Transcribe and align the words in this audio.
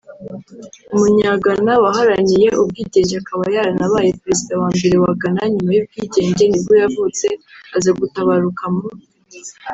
umunyagana 0.95 1.71
waharaniye 1.83 2.47
ubwigenge 2.61 3.13
akaba 3.21 3.43
yaranabaye 3.55 4.09
perezida 4.21 4.53
wa 4.61 4.69
mbere 4.75 4.95
wa 5.03 5.11
Ghana 5.21 5.43
nyuma 5.53 5.71
y’ubwigenge 5.73 6.43
nibwo 6.47 6.73
yavutse 6.81 7.27
aza 7.75 7.91
gutabaruka 7.99 8.63
mu 8.75 8.85